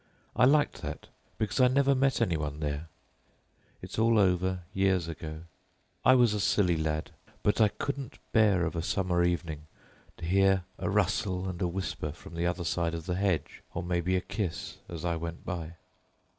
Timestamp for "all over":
3.99-4.63